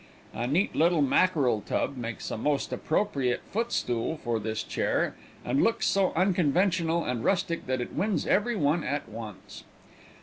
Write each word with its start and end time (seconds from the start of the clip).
A 0.33 0.47
neat 0.47 0.73
little 0.75 1.03
mackerel 1.03 1.61
tub 1.63 1.95
makes 1.95 2.31
a 2.31 2.35
most 2.35 2.73
appropriate 2.73 3.41
foot 3.51 3.71
stool 3.71 4.17
for 4.17 4.39
this 4.39 4.63
chair, 4.63 5.13
and 5.45 5.61
looks 5.63 5.85
so 5.85 6.11
unconventional 6.15 7.05
and 7.05 7.23
rustic 7.23 7.67
that 7.67 7.81
it 7.81 7.93
wins 7.93 8.25
every 8.25 8.55
one 8.55 8.83
at 8.83 9.07
once. 9.07 9.63